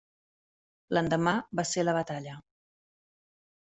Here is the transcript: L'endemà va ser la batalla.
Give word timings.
L'endemà 0.97 1.35
va 1.61 1.69
ser 1.75 1.87
la 1.87 1.97
batalla. 2.01 2.37